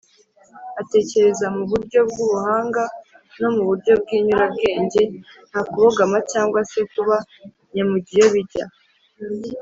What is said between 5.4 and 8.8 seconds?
nta kubogama cyangwa se kuba“nyamujyiyobijya”